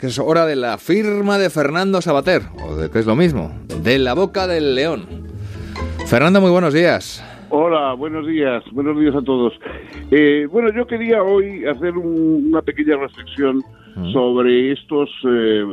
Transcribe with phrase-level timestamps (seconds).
[0.00, 3.52] que es hora de la firma de Fernando Sabater, o de que es lo mismo,
[3.82, 5.04] de la boca del león.
[6.06, 7.22] Fernando, muy buenos días.
[7.50, 9.52] Hola, buenos días, buenos días a todos.
[10.10, 13.62] Eh, bueno, yo quería hoy hacer una pequeña reflexión
[14.12, 15.64] sobre estos eh,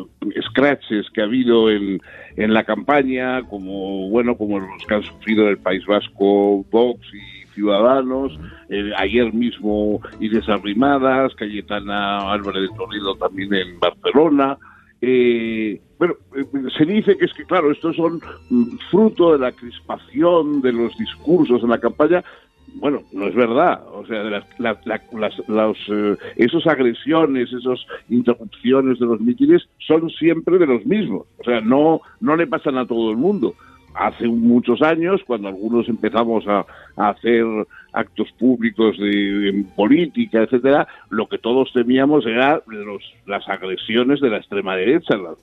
[0.50, 2.02] scratches que ha habido en,
[2.36, 7.37] en la campaña, como bueno, como los que han sufrido el País Vasco, Vox y
[7.58, 8.40] Ciudadanos,
[8.70, 14.58] eh, ayer mismo Inés Arrimadas, Cayetana Álvarez de Toledo también en Barcelona.
[15.02, 16.46] Eh, bueno, eh,
[16.78, 20.96] se dice que es que, claro, estos son mm, fruto de la crispación de los
[21.00, 22.24] discursos en la campaña.
[22.76, 23.82] Bueno, no es verdad.
[23.92, 25.78] O sea, de las, las,
[26.36, 31.26] esos agresiones, esas interrupciones de los mítines son siempre de los mismos.
[31.40, 33.56] O sea, no, no le pasan a todo el mundo
[33.98, 36.66] hace muchos años, cuando algunos empezamos a,
[36.96, 37.46] hacer
[37.98, 44.38] actos públicos de, política, etcétera, lo que todos temíamos era los, las agresiones de la
[44.38, 45.40] extrema derecha, los,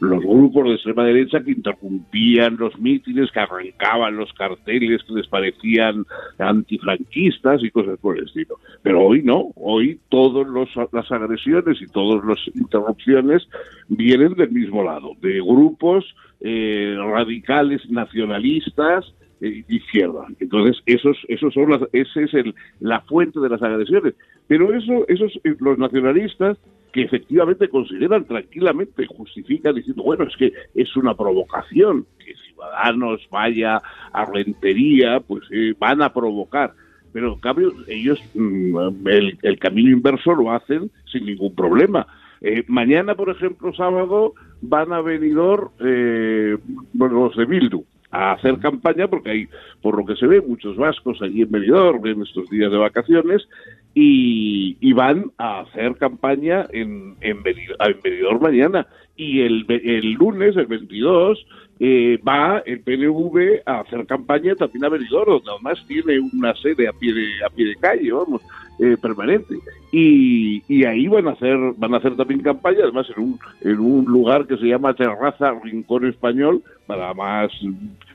[0.00, 5.26] los, grupos de extrema derecha que interrumpían los mítines, que arrancaban los carteles que les
[5.28, 6.04] parecían
[6.38, 8.58] antifranquistas y cosas por el estilo.
[8.82, 10.46] Pero hoy no, hoy todas
[10.92, 13.48] las agresiones y todas las interrupciones
[13.88, 16.04] vienen del mismo lado, de grupos
[16.40, 19.06] eh, radicales nacionalistas
[19.42, 20.26] eh, izquierda.
[20.38, 24.14] Entonces, esos, esos son las, ese es el, la fuente de las agresiones.
[24.46, 26.58] Pero eso, esos, eh, los nacionalistas
[26.92, 33.82] que efectivamente consideran tranquilamente, justifican diciendo, bueno, es que es una provocación, que Ciudadanos vaya
[34.12, 36.72] a Rentería, pues eh, van a provocar.
[37.12, 42.06] Pero en cambio, ellos mm, el, el camino inverso lo hacen sin ningún problema.
[42.40, 45.36] Eh, mañana, por ejemplo, sábado, van a venir
[45.80, 46.56] eh,
[46.94, 49.48] los de Bildu a hacer campaña porque hay,
[49.80, 53.48] por lo que se ve, muchos vascos allí en Benidorm en estos días de vacaciones
[53.94, 58.86] y, van a hacer campaña en, en, Benidorm, mañana.
[59.16, 61.46] Y el, el lunes, el 22,
[61.80, 66.88] eh, va el PNV a hacer campaña también a Benidorm, donde además tiene una sede
[66.88, 68.42] a pie de, a pie de calle, vamos.
[68.78, 69.54] Eh, permanente.
[69.92, 73.78] Y, y, ahí van a hacer van a hacer también campaña, además en un, en
[73.78, 77.52] un lugar que se llama Terraza Rincón Español, para más,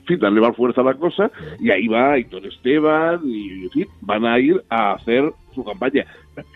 [0.07, 3.87] fin, darle más fuerza a la cosa, y ahí va Héctor Esteban, y en fin,
[4.01, 6.05] van a ir a hacer su campaña.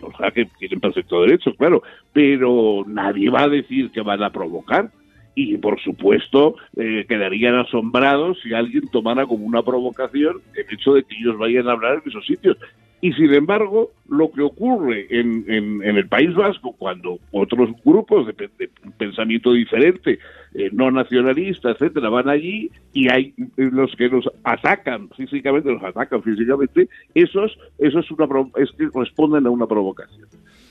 [0.02, 1.82] O sea, que tienen perfecto derecho, claro,
[2.12, 4.90] pero nadie va a decir que van a provocar
[5.34, 11.04] y por supuesto eh, quedarían asombrados si alguien tomara como una provocación el hecho de
[11.04, 12.56] que ellos vayan a hablar en esos sitios.
[13.04, 18.48] Y sin embargo, lo que ocurre en, en, el País Vasco, cuando otros grupos de,
[18.96, 20.20] pensamiento diferente,
[20.54, 26.22] eh, no nacionalista, etcétera, van allí y hay los que los atacan físicamente, los atacan
[26.22, 30.28] físicamente, esos, esos una, es que responden a una provocación.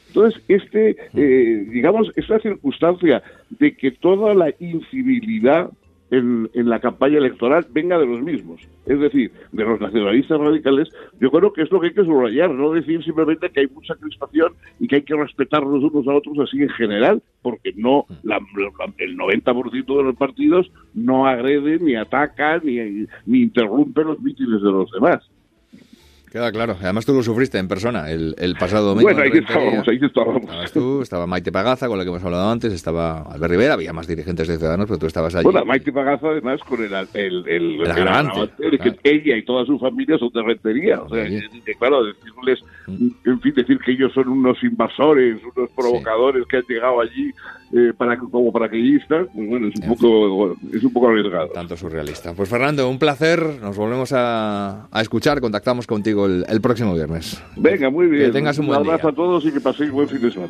[0.07, 5.69] Entonces, este, eh, digamos, esta circunstancia de que toda la incivilidad
[6.11, 10.89] en, la campaña electoral venga de los mismos, es decir, de los nacionalistas radicales,
[11.19, 13.95] yo creo que es lo que hay que subrayar, no decir simplemente que hay mucha
[13.95, 18.05] crispación y que hay que respetarnos unos a otros así en general, porque no
[18.97, 24.71] el 90% de los partidos no agreden, ni atacan, ni, ni interrumpen los mítines de
[24.71, 25.21] los demás.
[26.31, 26.77] Queda claro.
[26.81, 29.11] Además tú lo sufriste en persona el, el pasado domingo.
[29.11, 30.43] Bueno, ahí estábamos, ahí estábamos.
[30.43, 33.91] Estabas tú, estaba Maite Pagaza, con la que hemos hablado antes, estaba Albert Rivera, había
[33.91, 35.43] más dirigentes de Ciudadanos, pero tú estabas allí.
[35.43, 36.93] Bueno, Maite Pagaza además con el...
[36.93, 41.01] el, el, el, que ella y toda su familia son de Rentería.
[41.01, 41.27] O sea,
[41.77, 43.09] claro, decirles, mm.
[43.25, 47.33] en fin, decir que ellos son unos invasores, unos provocadores que han llegado allí
[47.73, 51.49] eh, para, como paracaidistas, pues bueno, es un, poco, es un poco arriesgado.
[51.49, 52.33] Tanto surrealista.
[52.33, 57.41] Pues Fernando, un placer, nos volvemos a, a escuchar, contactamos contigo el, próximo viernes.
[57.55, 58.25] Venga, muy bien.
[58.25, 60.49] Que tengas un, buen abrazo a todos y que paséis buen fin de semana.